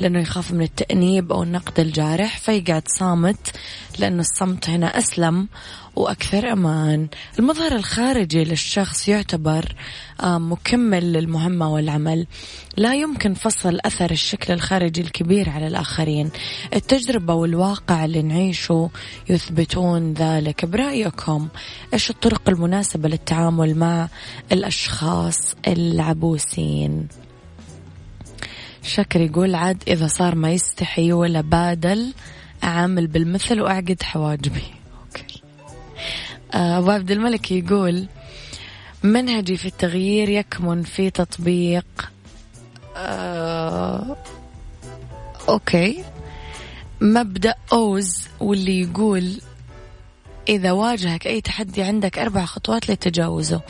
لأنه 0.00 0.20
يخاف 0.20 0.52
من 0.52 0.62
التأنيب 0.62 1.32
أو 1.32 1.42
النقد 1.42 1.80
الجارح 1.80 2.38
فيقعد 2.38 2.82
صامت 2.88 3.56
لأن 4.00 4.20
الصمت 4.20 4.70
هنا 4.70 4.98
أسلم 4.98 5.48
وأكثر 5.96 6.52
أمان. 6.52 7.08
المظهر 7.38 7.76
الخارجي 7.76 8.44
للشخص 8.44 9.08
يعتبر 9.08 9.74
آه، 10.20 10.38
مكمل 10.38 11.12
للمهمة 11.12 11.72
والعمل. 11.72 12.26
لا 12.76 12.94
يمكن 12.94 13.34
فصل 13.34 13.78
أثر 13.84 14.10
الشكل 14.10 14.52
الخارجي 14.52 15.00
الكبير 15.00 15.50
على 15.50 15.66
الآخرين. 15.66 16.30
التجربة 16.74 17.34
والواقع 17.34 18.04
اللي 18.04 18.22
نعيشه 18.22 18.90
يثبتون 19.30 20.12
ذلك. 20.12 20.64
برأيكم 20.64 21.48
إيش 21.94 22.10
الطرق 22.10 22.48
المناسبة 22.48 23.08
للتعامل 23.08 23.74
مع 23.74 24.08
الأشخاص 24.52 25.54
العبوسين؟ 25.68 27.08
شكر 28.82 29.20
يقول 29.20 29.54
عاد 29.54 29.82
إذا 29.88 30.06
صار 30.06 30.34
ما 30.34 30.52
يستحي 30.52 31.12
ولا 31.12 31.40
بادل 31.40 32.12
أعامل 32.64 33.06
بالمثل 33.06 33.60
وأعقد 33.60 34.02
حواجبي. 34.02 34.64
Okay. 35.00 35.42
آه، 36.54 36.78
أبو 36.78 36.90
عبد 36.90 37.10
الملك 37.10 37.52
يقول 37.52 38.06
منهجي 39.02 39.56
في 39.56 39.66
التغيير 39.66 40.28
يكمن 40.28 40.82
في 40.82 41.10
تطبيق. 41.10 42.12
آه 42.96 44.16
okay. 45.48 46.04
مبدأ 47.00 47.54
Oz 47.72 48.22
واللي 48.40 48.80
يقول 48.80 49.40
إذا 50.48 50.72
واجهك 50.72 51.26
أي 51.26 51.40
تحدي 51.40 51.82
عندك 51.82 52.18
أربع 52.18 52.44
خطوات 52.44 52.90
لتجاوزه. 52.90 53.60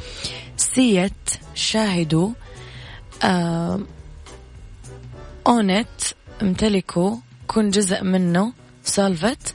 see 0.56 0.90
it 0.90 1.12
شاهده 1.54 2.30
آه 3.22 3.80
own 5.46 5.71
it 5.71 5.88
امتلكه 6.42 7.16
كن 7.46 7.70
جزء 7.70 8.04
منه. 8.04 8.52
solve 8.84 9.34
it 9.34 9.54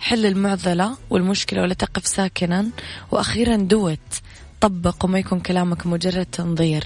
حل 0.00 0.26
المعضلة 0.26 0.96
والمشكلة 1.10 1.62
ولا 1.62 1.74
تقف 1.74 2.06
ساكنا. 2.06 2.66
وأخيرا 3.10 3.56
do 3.56 3.77
it 3.77 3.98
طبق 4.60 5.04
وما 5.04 5.18
يكون 5.18 5.40
كلامك 5.40 5.86
مجرد 5.86 6.26
تنظير. 6.26 6.84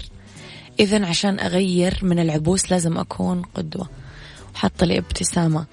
إذا 0.79 1.05
عشان 1.05 1.39
أغير 1.39 1.99
من 2.01 2.19
العبوس 2.19 2.71
لازم 2.71 2.97
أكون 2.97 3.41
قدوة. 3.41 3.89
وحط 4.55 4.83
لي 4.83 4.97
ابتسامة. 4.97 5.65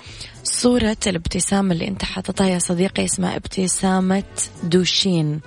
صورة 0.44 0.96
الابتسامة 1.06 1.72
اللي 1.72 1.88
أنت 1.88 2.04
حاططها 2.04 2.46
يا 2.46 2.58
صديقي 2.58 3.04
اسمها 3.04 3.36
ابتسامة 3.36 4.24
دوشين. 4.62 5.40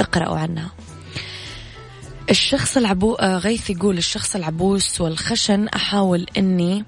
اقرأوا 0.00 0.38
عنها. 0.38 0.70
الشخص 2.30 2.76
العبو 2.76 3.14
آه، 3.14 3.38
غيث 3.38 3.70
يقول 3.70 3.98
الشخص 3.98 4.36
العبوس 4.36 5.00
والخشن 5.00 5.68
أحاول 5.68 6.26
أني 6.38 6.84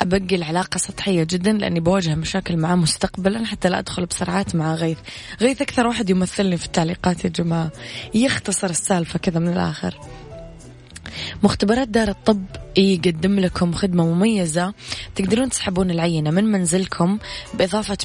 أبقي 0.00 0.36
العلاقة 0.36 0.78
سطحية 0.78 1.26
جدا 1.30 1.52
لأني 1.52 1.80
بواجه 1.80 2.14
مشاكل 2.14 2.56
معاه 2.56 2.76
مستقبلا 2.76 3.46
حتى 3.46 3.68
لا 3.68 3.78
أدخل 3.78 4.06
بسرعات 4.06 4.54
مع 4.54 4.74
غيث. 4.74 4.98
غيث 5.40 5.62
أكثر 5.62 5.86
واحد 5.86 6.10
يمثلني 6.10 6.56
في 6.56 6.66
التعليقات 6.66 7.24
يا 7.24 7.30
جماعة. 7.30 7.70
يختصر 8.14 8.70
السالفة 8.70 9.18
كذا 9.18 9.40
من 9.40 9.48
الآخر. 9.48 9.94
مختبرات 11.42 11.88
دار 11.88 12.08
الطب 12.08 12.44
يقدم 12.76 13.40
لكم 13.40 13.72
خدمة 13.72 14.04
مميزة. 14.04 14.74
تقدرون 15.14 15.50
تسحبون 15.50 15.90
العينة 15.90 16.30
من 16.30 16.44
منزلكم 16.44 17.18
بإضافة 17.54 17.98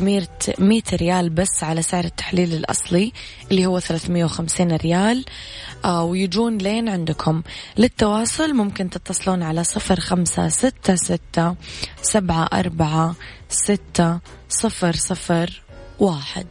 100 0.59 0.83
ريال 0.93 1.29
بس 1.29 1.63
على 1.63 1.81
سعر 1.81 2.03
التحليل 2.03 2.53
الأصلي 2.53 3.11
اللي 3.51 3.65
هو 3.65 3.79
350 3.79 4.71
ريال. 4.71 5.25
آه 5.85 6.03
ويجون 6.03 6.57
لين 6.57 6.89
عندكم. 6.89 7.41
للتواصل 7.77 8.53
ممكن 8.53 8.89
تتصلون 8.89 9.43
على 9.43 9.63
صفر 9.63 9.99
خمسة 9.99 10.47
ستة 10.47 10.95
ستة 10.95 11.55
سبعة 12.01 12.49
أربعة 12.53 13.15
ستة 13.49 14.19
صفر 14.49 14.93
صفر 14.95 15.63
واحد. 15.99 16.47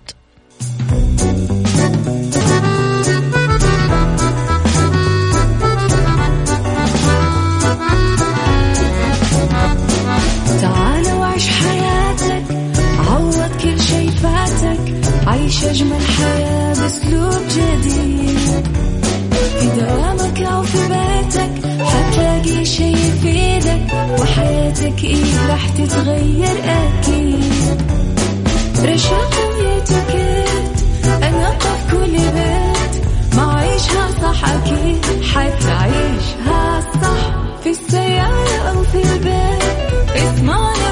أجمل 15.73 16.01
حياة 16.19 16.75
بأسلوب 16.75 17.43
جديد. 17.49 18.67
في 19.61 19.67
دوامك 19.81 20.43
أو 20.43 20.63
في 20.63 20.79
بيتك 20.89 21.67
حتلاقي 21.85 22.65
شي 22.65 22.93
يفيدك 22.93 23.93
وحياتك 24.21 25.05
إيه 25.05 25.49
راح 25.49 25.69
تتغير 25.69 26.57
أكيد. 26.65 27.83
رشاق 28.85 29.31
أنا 31.23 31.51
في 31.59 31.93
كل 31.97 32.13
بيت. 32.13 33.05
ما 33.37 33.53
عيشها 33.53 34.09
صح 34.23 34.49
أكيد 34.49 35.07
حتعيشها 35.35 36.81
صح. 37.03 37.33
في 37.65 37.71
السيارة 37.71 38.69
أو 38.71 38.83
في 38.83 39.03
البيت 39.03 39.63
اسمعنا 40.17 40.92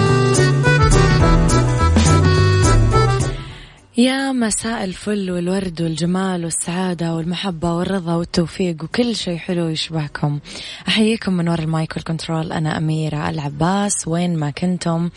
يا 4.01 4.31
مساء 4.31 4.83
الفل 4.83 5.31
والورد 5.31 5.81
والجمال 5.81 6.45
والسعادة 6.45 7.15
والمحبة 7.15 7.73
والرضا 7.73 8.15
والتوفيق 8.15 8.83
وكل 8.83 9.15
شيء 9.15 9.37
حلو 9.37 9.67
يشبهكم. 9.67 10.39
أحييكم 10.87 11.33
من 11.33 11.49
وراء 11.49 11.61
ال 11.61 11.69
mic 11.69 11.95
وال 11.95 12.06
control. 12.06 12.51
أنا 12.51 12.77
أميرة 12.77 13.29
العباس. 13.29 14.07
وين 14.07 14.35
ما 14.35 14.49
كنتم 14.49 15.09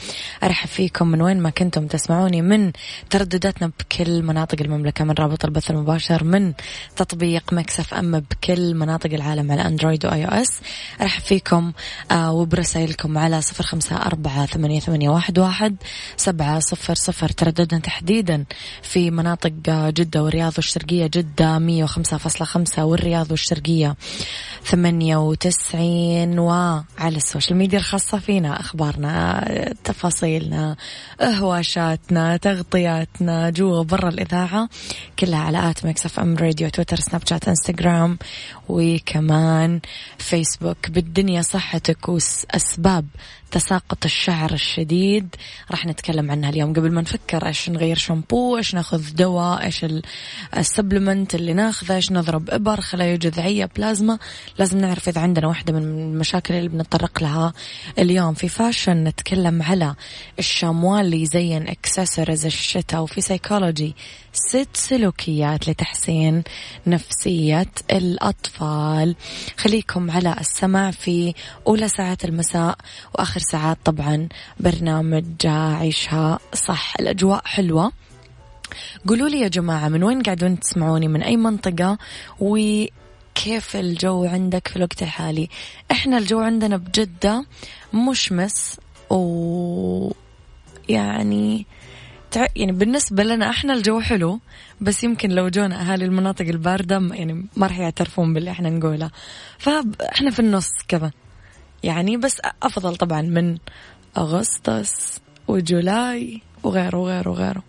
أرحب 0.43 0.69
فيكم 0.69 1.09
من 1.09 1.23
وين 1.23 1.41
ما 1.41 1.51
كنتم. 1.51 1.87
تسمعوني 1.87 2.43
من 2.43 2.73
تردداتنا 3.11 3.71
بكل 3.81 4.23
مناطق 4.23 4.57
المملكة 4.61 5.05
من 5.05 5.15
رابط 5.19 5.45
البث 5.45 5.71
المباشر 5.71 6.25
من 6.25 6.53
تطبيق 6.97 7.53
Mix 7.53 7.95
FM 7.95 8.21
بكل 8.21 8.75
مناطق 8.75 9.13
العالم 9.13 9.53
على 9.53 9.67
أندرويد 9.67 10.07
و 10.07 10.25
iOS 10.25 10.61
أرحب 11.01 11.23
فيكم 11.23 11.73
آه 12.11 12.33
وبرسائلكم 12.33 13.19
على 13.19 13.41
صفر 13.41 13.65
خمسة 13.65 13.97
أربعة 13.97 14.47
ثمانية, 14.47 15.09
واحد 15.09 15.77
سبعة 16.17 16.59
صفر 16.61 16.95
صفر. 16.95 17.29
ترددنا 17.29 17.81
تحديدا 17.81 18.45
في 18.83 19.11
مناطق 19.11 19.53
جدة 19.69 20.23
والرياض 20.23 20.53
والشرقية 20.57 21.07
جدة 21.07 21.59
مية 21.59 21.85
وخمسة 21.85 22.17
فاصلة 22.17 22.47
خمسة 22.47 22.85
والرياض 22.85 23.31
والشرقية 23.31 23.97
ثمانية 24.65 25.17
وتسعين 25.17 26.39
وعلى 26.39 27.17
السوشيال 27.17 27.59
ميديا 27.59 27.79
الخاصة 27.79 28.19
فينا 28.19 28.61
أخبارنا 28.61 29.45
تفاصيلنا 29.85 30.77
هواشاتنا 31.23 32.37
تغطياتنا 32.37 33.51
جوا 33.51 33.83
برا 33.83 34.09
الإذاعة 34.09 34.69
كلها 35.19 35.39
على 35.39 35.71
at 35.71 35.85
Mix 35.85 36.07
FM 36.07 36.37
Radio 36.37 36.69
تويتر 36.69 36.97
سناب 36.97 37.23
شات 37.29 37.49
إنستغرام 37.49 38.19
وكمان 38.69 39.81
فيسبوك. 40.19 40.91
بالدنيا 40.91 41.43
صحتك 41.43 42.09
وأسباب 42.09 43.07
تساقط 43.51 44.05
الشعر 44.05 44.53
الشديد. 44.53 45.37
راح 45.71 45.87
نتكلم 45.87 46.31
عنها 46.31 46.51
اليوم. 46.51 46.73
قبل 46.73 46.93
ما 46.93 47.01
نفكر 47.01 47.47
إيش 47.47 47.71
نغير 47.71 47.97
شامبو؟ 47.97 48.54
إيش 48.57 48.75
ناخذ 48.75 49.15
دواء 49.15 49.65
إيش 49.65 49.87
ال 50.57 50.64
supplement 50.64 51.35
اللي 51.35 51.53
ناخذه 51.53 51.95
إيش 51.95 52.13
نضرب 52.13 52.51
ابر 52.51 52.81
خلايا 52.81 53.17
جذعيه 53.17 53.69
بلازما. 53.77 54.19
لازم 54.59 54.79
نعرف 54.79 55.09
إذا 55.09 55.21
عندنا 55.21 55.49
واحدة 55.49 55.73
من 55.73 55.83
المشاكل 55.83 56.55
اللي 56.55 56.69
بنتطرق 56.69 57.23
لها 57.23 57.53
اليوم. 57.99 58.35
في 58.35 58.49
fashion 58.49 59.05
نتكلم 59.05 59.63
على 59.63 59.95
الشامواه 60.39 61.01
اللي 61.01 61.23
يزين 61.23 61.69
اكسسوارز 61.69 62.47
الشتاء 62.47 63.03
وفي 63.03 63.21
سيكولوجي 63.21 63.95
ست 64.33 64.69
سلوكيات 64.75 65.69
لتحسين 65.69 66.43
نفسية 66.87 67.67
الأطفال. 67.93 69.17
خليكم 69.57 70.11
على 70.11 70.37
السمع 70.41 70.91
في 70.91 71.35
أولى 71.67 71.89
ساعات 71.89 72.25
المساء 72.25 72.79
وآخر 73.15 73.41
ساعات 73.41 73.79
طبعا 73.85 74.29
برنامج 74.61 75.25
عيشها 75.47 76.39
صح. 76.55 76.95
الأجواء 77.01 77.43
حلوة. 77.45 77.93
قولوا 79.09 79.29
لي 79.29 79.41
يا 79.41 79.49
جماعة 79.49 79.89
من 79.89 80.05
وين 80.05 80.23
قاعدون 80.23 80.61
تسمعوني؟ 80.61 81.09
من 81.09 81.23
أي 81.23 81.37
منطقة؟ 81.37 81.99
و 82.41 82.85
كيف 83.35 83.77
الجو 83.77 84.25
عندك 84.25 84.69
في 84.69 84.77
الوقت 84.77 85.03
الحالي؟ 85.03 85.49
إحنا 85.91 86.19
الجو 86.19 86.41
عندنا 86.41 86.77
بجدة 86.77 87.45
مشمس 87.95 88.81
و 89.11 90.13
يعني 90.89 91.67
يعني 92.57 92.73
بالنسبة 92.73 93.23
لنا 93.23 93.51
إحنا 93.51 93.73
الجو 93.73 94.01
حلو 94.01 94.41
بس 94.81 95.05
يمكن 95.05 95.31
لو 95.31 95.49
جونا 95.49 95.81
أهالي 95.81 96.05
المناطق 96.05 96.47
الباردة 96.47 97.03
يعني 97.13 97.47
ما 97.57 97.67
راح 97.67 97.79
يعترفون 97.79 98.35
باللي 98.35 98.51
إحنا 98.51 98.71
نقوله. 98.71 99.11
فاحنا 99.59 100.31
في 100.31 100.39
النص 100.39 100.71
كذا 100.89 101.11
يعني 101.83 102.17
بس 102.17 102.41
أفضل 102.63 102.97
طبعا 102.97 103.23
من 103.23 103.59
أغسطس 104.19 105.21
و 105.49 105.68
July 105.68 106.43
وغيره 106.63 106.97
وغيره 106.97 107.31
وغيره. 107.31 107.63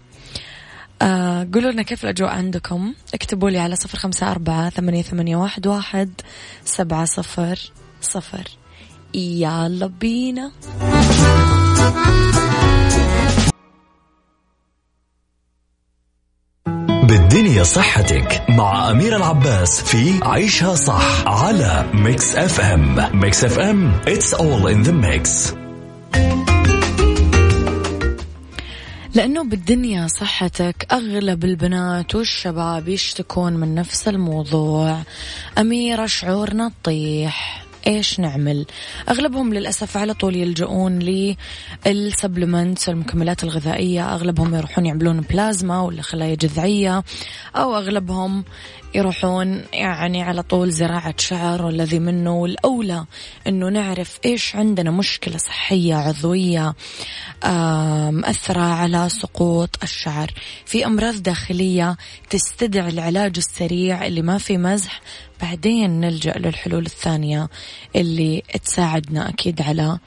آه 1.02 1.48
قولوا 1.54 1.72
لنا 1.72 1.82
كيف 1.82 2.04
الأجواء 2.04 2.30
عندكم؟ 2.30 2.94
اكتبوا 3.14 3.50
لي 3.50 3.60
على 3.60 3.76
صفر 3.76 3.98
خمسة 3.98 4.32
أربعة 4.32 4.70
ثمانية, 4.70 5.02
ثمانية 5.02 5.36
واحد, 5.36 5.68
واحد 5.68 6.22
سبعة 6.66 7.06
صفر 7.06 7.60
صفر. 8.02 8.48
يلا 9.14 9.88
بينا. 9.88 10.52
بالدنيا 17.04 17.64
صحتك 17.64 18.42
مع 18.50 18.92
أميرة 18.92 19.16
العباس 19.16 19.82
في 19.82 20.20
عيشها 20.24 20.76
صح 20.76 21.28
على 21.28 21.86
Mix 21.94 22.36
FM 22.36 23.20
Mix 23.20 23.44
FM 23.44 24.02
it's 24.06 24.34
all 24.34 24.68
in 24.68 24.88
the 24.88 24.94
mix. 24.94 25.56
لأنه 29.16 29.44
بالدنيا 29.44 30.08
صحتك 30.08 30.88
أغلب 30.92 31.46
البنات 31.46 32.16
والشباب 32.16 32.88
يشتكون 32.88 33.54
من 33.54 33.76
نفس 33.76 34.08
الموضوع. 34.08 35.02
أميرة 35.58 36.06
شعورنا 36.06 36.72
تطيح 36.84 37.65
إيش 37.88 38.20
نعمل؟ 38.20 38.66
أغلبهم 39.10 39.54
للأسف 39.54 39.98
على 39.98 40.14
طول 40.14 40.36
يلجؤون 40.36 41.00
لل 41.86 42.02
supplements 42.02 42.90
المكملات 42.90 43.44
الغذائية. 43.44 44.14
أغلبهم 44.16 44.56
يروحون 44.56 44.86
يعملون 44.86 45.22
بلازما 45.22 45.82
ولا 45.82 46.02
خلايا 46.02 46.36
جذعية 46.36 47.04
أو 47.56 47.76
أغلبهم 47.78 48.44
يروحون 48.96 49.64
يعني 49.74 50.24
على 50.24 50.44
طول 50.44 50.72
زراعة 50.72 51.16
شعر 51.18 51.66
والذي 51.66 52.00
منه. 52.00 52.36
والأولى 52.36 53.06
أنه 53.48 53.70
نعرف 53.70 54.20
إيش 54.26 54.56
عندنا 54.56 54.92
مشكلة 54.92 55.38
صحية 55.38 55.96
عضوية 55.96 56.76
مأثرة 58.10 58.62
على 58.62 59.10
سقوط 59.10 59.70
الشعر. 59.84 60.32
في 60.66 60.86
أمراض 60.86 61.16
داخلية 61.16 61.98
تستدعي 62.30 62.90
العلاج 62.90 63.34
السريع 63.38 64.06
اللي 64.08 64.22
ما 64.22 64.38
في 64.38 64.58
مزح 64.58 65.02
بعدين 65.42 66.00
نلجأ 66.00 66.34
للحلول 66.38 66.86
الثانية 66.86 67.50
اللي 67.96 68.44
تساعدنا 68.64 69.30
أكيد 69.30 69.62
على 69.62 70.00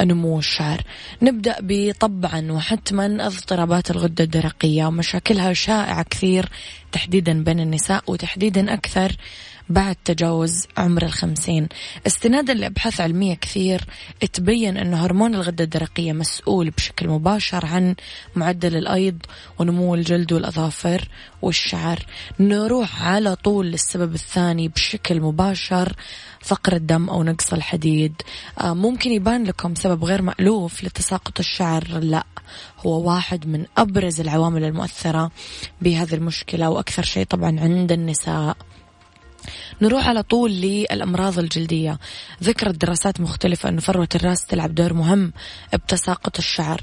نمو 0.00 0.38
الشعر. 0.38 0.82
نبدأ 1.22 1.56
بطبعا 1.60 2.52
وحتما 2.52 3.26
اضطرابات 3.26 3.90
الغدة 3.90 4.24
الدرقية. 4.24 4.86
ومشاكلها 4.86 5.52
شائعة 5.52 6.02
كثير 6.02 6.48
تحديدا 6.92 7.44
بين 7.44 7.60
النساء 7.60 8.02
وتحديدا 8.06 8.74
أكثر 8.74 9.16
بعد 9.68 9.96
تجاوز 10.04 10.66
عمر 10.76 11.02
الخمسين. 11.02 11.68
استنادا 12.06 12.54
لأبحاث 12.54 13.00
علمية 13.00 13.34
كثير 13.34 13.84
تبين 14.32 14.76
أن 14.76 14.94
هرمون 14.94 15.34
الغدة 15.34 15.64
الدرقية 15.64 16.12
مسؤول 16.12 16.70
بشكل 16.70 17.08
مباشر 17.08 17.66
عن 17.66 17.94
معدل 18.36 18.76
الأيض 18.76 19.18
ونمو 19.58 19.94
الجلد 19.94 20.32
والأظافر 20.32 21.08
والشعر. 21.42 22.06
نروح 22.40 23.02
على 23.02 23.36
طول 23.36 23.66
للسبب 23.66 24.14
الثاني 24.14 24.68
بشكل 24.68 25.20
مباشر 25.20 25.92
فقر 26.40 26.72
الدم 26.72 27.10
أو 27.10 27.22
نقص 27.22 27.52
الحديد. 27.52 28.14
آه، 28.60 28.74
ممكن 28.74 29.10
يبان 29.10 29.44
لكم 29.44 29.74
سبب 29.74 30.04
غير 30.04 30.22
مألوف 30.22 30.84
لتساقط 30.84 31.38
الشعر. 31.38 31.84
لا 31.88 32.26
هو 32.78 33.10
واحد 33.10 33.46
من 33.46 33.64
أبرز 33.76 34.20
العوامل 34.20 34.64
المؤثرة 34.64 35.30
بهذه 35.82 36.14
المشكلة 36.14 36.70
وأكثر 36.70 37.02
شيء 37.02 37.24
طبعا 37.24 37.60
عند 37.60 37.92
النساء. 37.92 38.56
نروح 39.82 40.08
على 40.08 40.22
طول 40.22 40.50
للأمراض 40.50 41.38
الجلدية. 41.38 41.98
ذكرت 42.42 42.74
دراسات 42.74 43.20
مختلفة 43.20 43.68
أن 43.68 43.78
فروة 43.78 44.08
الرأس 44.14 44.46
تلعب 44.46 44.74
دور 44.74 44.92
مهم 44.92 45.32
بتساقط 45.74 46.38
الشعر 46.38 46.80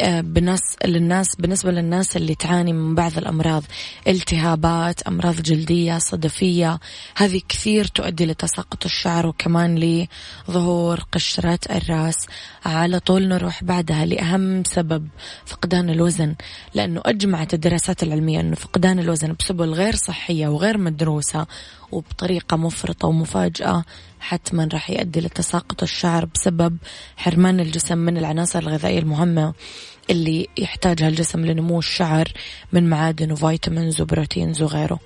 آه، 0.00 0.20
بناس 0.20 0.60
للناس 0.84 1.36
بالنسبة 1.36 1.70
للناس 1.70 2.16
اللي 2.16 2.34
تعاني 2.34 2.72
من 2.72 2.94
بعض 2.94 3.18
الأمراض 3.18 3.62
التهابات 4.08 5.02
أمراض 5.02 5.34
جلدية 5.42 5.98
صدفية. 5.98 6.78
هذه 7.16 7.40
كثير 7.48 7.84
تؤدي 7.84 8.26
لتساقط 8.26 8.84
الشعر 8.84 9.26
وكمان 9.26 9.78
لظهور 10.48 11.00
قشرة 11.12 11.58
الرأس. 11.70 12.16
على 12.64 13.00
طول 13.00 13.28
نروح 13.28 13.64
بعدها 13.64 14.06
لأهم 14.06 14.64
سبب 14.64 15.08
فقدان 15.46 15.90
الوزن 15.90 16.34
لأنه 16.74 17.00
أجمعت 17.04 17.54
الدراسات 17.54 18.02
العلمية 18.02 18.40
أنه 18.40 18.54
فقدان 18.54 18.98
الوزن 18.98 19.36
بسبب 19.40 19.60
غير 19.60 19.96
صحية 19.96 20.48
وغير 20.48 20.78
مدروسة 20.78 21.46
وبطريقة 21.92 22.56
مفرطة 22.56 23.08
ومفاجئة 23.08 23.84
حتما 24.20 24.68
راح 24.72 24.90
يؤدي 24.90 25.20
لتساقط 25.20 25.82
الشعر 25.82 26.24
بسبب 26.24 26.76
حرمان 27.16 27.60
الجسم 27.60 27.98
من 27.98 28.18
العناصر 28.18 28.58
الغذائية 28.58 28.98
المهمة 28.98 29.54
اللي 30.10 30.48
يحتاجها 30.58 31.08
الجسم 31.08 31.46
لنمو 31.46 31.78
الشعر 31.78 32.32
من 32.72 32.90
معادن 32.90 33.32
وفيتامينز 33.32 34.00
وبروتينز 34.00 34.62
وغيره. 34.62 35.00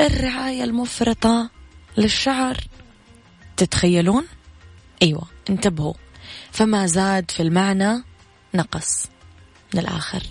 الرعاية 0.00 0.64
المفرطة 0.64 1.50
للشعر 1.96 2.56
تتخيلون؟ 3.56 4.24
أيوة 5.02 5.26
انتبهوا. 5.50 5.94
فما 6.50 6.86
زاد 6.86 7.30
في 7.30 7.42
المعنى 7.42 8.04
نقص 8.54 9.06
من 9.74 9.80
الآخر. 9.80 10.22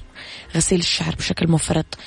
غسيل 0.55 0.79
الشعر 0.79 1.15
بشكل 1.15 1.51
مفرط 1.51 1.97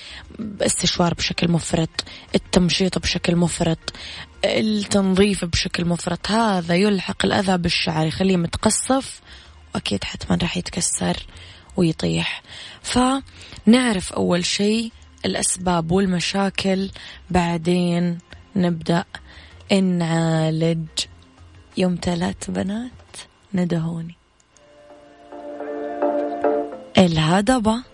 استشوار 0.60 1.14
بشكل 1.14 1.50
مفرط 1.50 2.04
التمشيط 2.34 2.98
بشكل 2.98 3.36
مفرط 3.36 3.92
التنظيف 4.44 5.44
بشكل 5.44 5.84
مفرط. 5.84 6.30
هذا 6.30 6.74
يلحق 6.74 7.24
الأذى 7.24 7.56
بالشعر 7.58 8.06
يخليه 8.06 8.36
متقصف 8.36 9.20
وأكيد 9.74 10.04
حتما 10.04 10.38
راح 10.42 10.56
يتكسر 10.56 11.16
ويطيح. 11.76 12.42
فنعرف 12.82 14.12
أول 14.12 14.44
شيء 14.44 14.92
الأسباب 15.24 15.92
والمشاكل 15.92 16.90
بعدين 17.30 18.18
نبدأ 18.56 19.04
نعالج. 19.72 20.88
يوم 21.76 21.98
ثلاث 22.02 22.50
بنات 22.50 22.90
ندهوني. 23.54 24.14
الهضبة. 26.98 27.93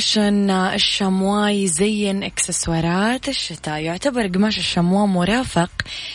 fashion 0.00 0.50
الشموا 0.50 1.48
يزين 1.48 2.22
إكسسوارات 2.22 3.28
الشتاء. 3.28 3.80
يعتبر 3.80 4.26
قماش 4.26 4.58
الشموا 4.58 5.06
مرافق 5.06 5.70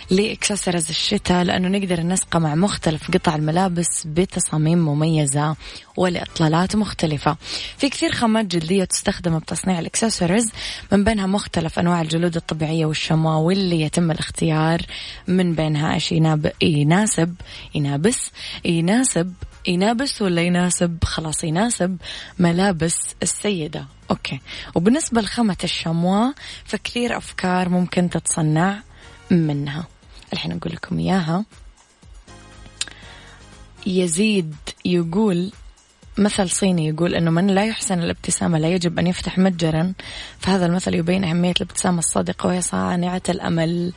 لاكسسوارز 0.10 0.90
الشتاء 0.90 1.44
لأنه 1.44 1.68
نقدر 1.68 2.02
نسقه 2.02 2.40
مع 2.40 2.56
مختلف 2.56 3.12
قطع 3.12 3.36
الملابس 3.36 4.08
بتصاميم 4.08 4.78
مميزة 4.78 5.56
ولاطلالات 5.98 6.76
مختلفة. 6.76 7.38
في 7.78 7.90
كثير 7.90 8.12
خامات 8.12 8.46
جلدية 8.46 8.84
تستخدم 8.84 9.40
بتصنيع 9.40 9.80
الإكسسوارز 9.80 10.52
من 10.92 11.04
بينها 11.04 11.28
مختلف 11.28 11.80
أنواع 11.80 12.02
الجلود 12.02 12.36
الطبيعية 12.36 12.86
والشموا 12.86 13.36
واللي 13.36 13.82
يتم 13.82 14.12
الاختيار 14.12 14.82
من 15.28 15.56
بينها. 15.56 15.94
إيش؟ 15.94 16.12
يناسب 16.62 17.36
ينابس 17.76 18.32
يناسب 18.66 19.34
ينابس 19.68 20.22
ولا 20.22 20.42
يناسب؟ 20.42 21.04
خلاص 21.04 21.44
يناسب 21.44 21.98
ملابس 22.40 22.98
السيدة. 23.24 23.86
أوكي. 24.12 24.40
وبالنسبة 24.76 25.22
لخامة 25.22 25.58
الشموا 25.64 26.32
فكثير 26.66 27.18
أفكار 27.18 27.70
ممكن 27.70 28.10
تتصنع 28.10 28.80
منها. 29.32 29.88
الحين 30.34 30.52
أقول 30.52 30.74
لكم 30.74 31.00
إياها. 31.00 31.46
يزيد 33.88 34.56
يقول 34.86 35.52
مثل 36.18 36.50
صيني 36.50 36.88
يقول 36.88 37.16
أنه 37.16 37.32
من 37.32 37.48
لا 37.48 37.66
يحسن 37.66 38.00
الابتسامة 38.00 38.58
لا 38.58 38.68
يجب 38.68 39.00
أن 39.00 39.08
يفتح 39.08 39.38
متجرا. 39.38 39.94
فهذا 40.40 40.66
المثل 40.66 40.94
يبين 40.94 41.24
أهمية 41.24 41.54
الابتسامة 41.58 42.00
الصادقة 42.00 42.48
وهي 42.48 42.62
صانعة 42.62 43.22
الأمل. 43.30 43.94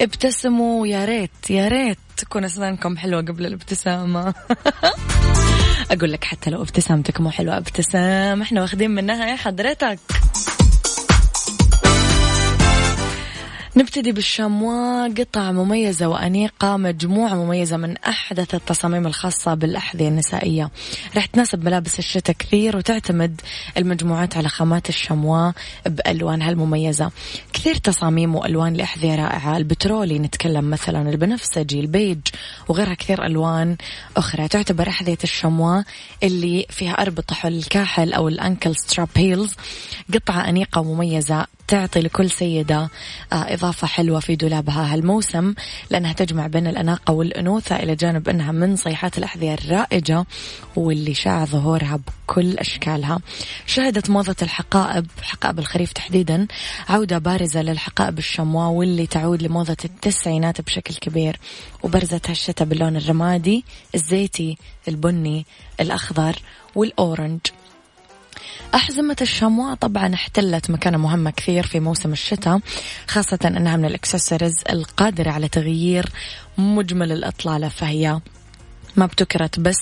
ابتسموا 0.00 0.86
يا 0.86 1.04
ريت 1.04 1.50
يا 1.50 1.68
ريت 1.68 1.98
تكون 2.16 2.44
أسنانكم 2.44 2.96
حلوة 2.96 3.20
قبل 3.22 3.46
الابتسامة. 3.46 4.34
أقول 5.92 6.12
لك 6.12 6.24
حتى 6.24 6.50
لو 6.50 6.62
ابتسامتك 6.62 7.20
مو 7.20 7.30
حلوة 7.30 7.56
ابتسام. 7.56 8.42
إحنا 8.42 8.60
واخدين 8.60 8.90
منها 8.90 9.26
يا 9.26 9.36
حضرتك. 9.36 9.98
نبتدي 13.76 14.12
بالشاموا 14.12 15.08
قطع 15.08 15.52
مميزة 15.52 16.06
وأنيقة 16.06 16.76
مجموعة 16.76 17.34
مميزة 17.34 17.76
من 17.76 17.96
أحدث 17.96 18.54
التصاميم 18.54 19.06
الخاصة 19.06 19.54
بالأحذية 19.54 20.08
النسائية. 20.08 20.70
راح 21.16 21.26
تناسب 21.26 21.64
ملابس 21.64 21.98
الشتاء 21.98 22.36
كثير 22.38 22.76
وتعتمد 22.76 23.40
المجموعات 23.76 24.36
على 24.36 24.48
خامات 24.48 24.88
الشاموا 24.88 25.52
بألوانها 25.86 26.50
المميزة. 26.50 27.10
كثير 27.52 27.74
تصاميم 27.74 28.34
وألوان 28.34 28.74
لأحذية 28.74 29.14
رائعة. 29.14 29.56
البترولي 29.56 30.18
نتكلم 30.18 30.70
مثلا 30.70 31.10
البنفسجي 31.10 31.80
البيج 31.80 32.20
وغيرها 32.68 32.94
كثير 32.94 33.26
ألوان 33.26 33.76
أخرى. 34.16 34.48
تعتبر 34.48 34.88
أحذية 34.88 35.18
الشاموا 35.24 35.82
اللي 36.22 36.66
فيها 36.70 36.92
أربطة 36.92 37.34
حول 37.34 37.52
الكاحل 37.52 38.12
أو 38.12 38.28
الأنكل 38.28 38.76
ستراب 38.76 39.08
هيلز 39.16 39.54
قطعة 40.14 40.48
أنيقة 40.48 40.80
ومميزة 40.80 41.46
تعطي 41.68 42.00
لكل 42.00 42.30
سيدة 42.30 42.90
آه، 43.32 43.54
إضافة 43.54 43.86
حلوة 43.86 44.20
في 44.20 44.36
دولابها 44.36 44.94
هالموسم. 44.94 45.54
لأنها 45.90 46.12
تجمع 46.12 46.46
بين 46.46 46.66
الأناقة 46.66 47.12
والأنوثة 47.12 47.76
إلى 47.76 47.94
جانب 47.94 48.28
أنها 48.28 48.52
من 48.52 48.76
صيحات 48.76 49.18
الأحذية 49.18 49.54
الرائجة 49.54 50.24
واللي 50.76 51.14
شاع 51.14 51.44
ظهورها 51.44 52.00
بكل 52.26 52.58
أشكالها. 52.58 53.18
شهدت 53.66 54.10
موضة 54.10 54.36
الحقائب 54.42 55.06
حقائب 55.22 55.58
الخريف 55.58 55.92
تحديدا 55.92 56.46
عودة 56.88 57.18
بارزة 57.18 57.62
للحقائب 57.62 58.18
الشموا 58.18 58.66
واللي 58.66 59.06
تعود 59.06 59.42
لموضة 59.42 59.76
التسعينات 59.84 60.60
بشكل 60.60 60.94
كبير. 60.94 61.36
وبرزت 61.82 62.30
هالشتاء 62.30 62.68
باللون 62.68 62.96
الرمادي 62.96 63.64
الزيتي 63.94 64.58
البني 64.88 65.46
الأخضر 65.80 66.38
والأورنج. 66.74 67.40
أحزمة 68.74 69.16
الشموا 69.20 69.74
طبعا 69.74 70.14
احتلت 70.14 70.70
مكانة 70.70 70.98
مهمة 70.98 71.30
كثير 71.30 71.66
في 71.66 71.80
موسم 71.80 72.12
الشتاء 72.12 72.60
خاصة 73.08 73.38
أنها 73.44 73.76
من 73.76 73.84
الإكسسوارز 73.84 74.54
القادرة 74.70 75.30
على 75.30 75.48
تغيير 75.48 76.08
مجمل 76.58 77.12
الإطلالة 77.12 77.68
فهي 77.68 78.20
ما 78.96 79.06
بتكرت 79.06 79.60
بس 79.60 79.78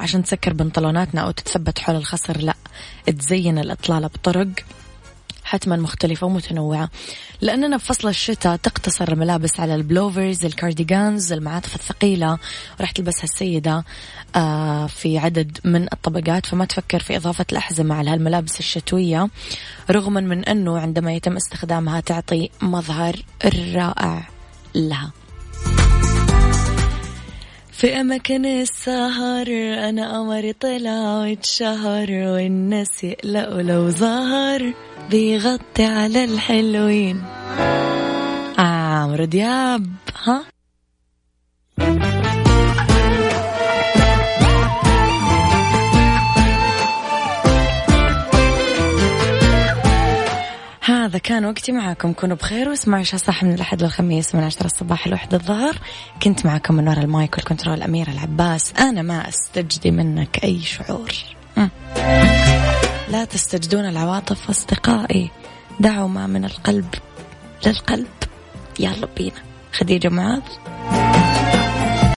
عشان 0.00 0.22
تسكر 0.22 0.52
بنطلوناتنا 0.52 1.20
أو 1.20 1.30
تتثبت 1.30 1.78
حول 1.78 1.96
الخصر 1.96 2.38
لا 2.40 2.54
تزين 3.06 3.58
الإطلالة 3.58 4.06
بطرق 4.06 4.48
حتما 5.44 5.76
مختلفة 5.76 6.26
ومتنوعة. 6.26 6.88
لأننا 7.40 7.76
بفصل 7.76 8.08
الشتاء 8.08 8.56
تقتصر 8.56 9.12
الملابس 9.12 9.60
على 9.60 9.74
البلوفرز 9.74 10.44
الكارديغانز 10.44 11.32
المعاطف 11.32 11.74
الثقيلة. 11.74 12.38
وراح 12.78 12.90
تلبسها 12.90 13.24
السيدة 13.24 13.84
آه، 14.36 14.86
في 14.86 15.18
عدد 15.18 15.58
من 15.64 15.88
الطبقات. 15.92 16.46
فما 16.46 16.64
تفكر 16.64 16.98
في 16.98 17.16
إضافة 17.16 17.46
الأحزمة 17.52 17.94
على 17.94 18.10
هالملابس 18.10 18.58
الشتوية 18.58 19.28
رغما 19.90 20.20
من 20.20 20.44
أنه 20.44 20.78
عندما 20.78 21.12
يتم 21.12 21.36
استخدامها 21.36 22.00
تعطي 22.00 22.50
مظهر 22.62 23.16
رائع 23.74 24.28
لها. 24.74 25.21
في 27.82 28.00
أماكن 28.00 28.46
السهر 28.46 29.46
أنا 29.88 30.18
قمري 30.18 30.52
طلع 30.52 31.18
واتشهر 31.18 32.10
والناس 32.10 33.04
يقلقوا 33.04 33.62
لو 33.62 33.90
ظهر. 33.90 34.72
بيغطي 35.10 35.84
على 35.84 36.24
الحلوين. 36.24 37.22
عمرو 38.58 39.24
دياب 39.24 39.86
ها؟ 40.24 40.42
هذا 51.12 51.18
كان 51.18 51.44
وقتي 51.44 51.72
معاكم 51.72 52.12
كونوا 52.12 52.36
بخير 52.36 52.68
واسمعوا 52.68 53.00
عشاء 53.00 53.20
صح 53.20 53.44
من 53.44 53.54
الأحد 53.54 53.82
للخميس 53.82 54.34
من 54.34 54.42
عشرة 54.42 54.66
الصباح 54.66 55.08
لوحدة 55.08 55.36
الظهر. 55.36 55.76
كنت 56.22 56.46
معكم 56.46 56.74
من 56.74 56.88
وراء 56.88 57.04
المايك 57.04 57.36
والكنترول 57.36 57.74
الأميرة 57.74 58.10
العباس. 58.10 58.72
أنا 58.72 59.02
ما 59.02 59.28
أستجدي 59.28 59.90
منك 59.90 60.44
أي 60.44 60.60
شعور. 60.60 61.12
لا 63.08 63.24
تستجدون 63.24 63.88
العواطف 63.88 64.50
أصدقائي. 64.50 65.30
دعوا 65.80 66.08
ما 66.08 66.26
من 66.26 66.44
القلب 66.44 66.94
للقلب. 67.66 68.06
يلا 68.80 69.08
بينا 69.16 69.42
خديجة 69.72 70.08
معاذ. 70.08 70.42